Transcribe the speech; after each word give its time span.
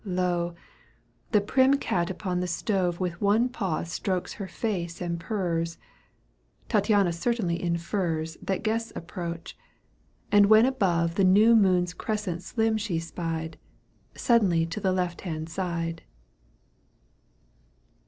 Lo! 0.03 0.55
the 1.31 1.39
prim 1.41 1.75
cat* 1.77 2.09
upon 2.09 2.39
the 2.39 2.47
stove 2.47 2.99
With 2.99 3.21
one 3.21 3.49
paw 3.49 3.83
strokes 3.83 4.33
her 4.41 4.47
face 4.47 4.99
and 4.99 5.19
purs, 5.19 5.77
Tattiana 6.67 7.13
certainly 7.13 7.61
infers 7.61 8.35
That 8.41 8.63
guests 8.63 8.91
approach: 8.95 9.55
and 10.31 10.47
when 10.47 10.65
above 10.65 11.13
The 11.13 11.23
new 11.23 11.55
moon's 11.55 11.93
crescent 11.93 12.41
slim 12.41 12.77
she 12.77 12.97
spied, 12.97 13.59
Suddenly 14.15 14.65
to 14.65 14.79
the 14.79 14.91
left 14.91 15.21
hand 15.21 15.49
side, 15.51 16.01
VI. 16.03 16.05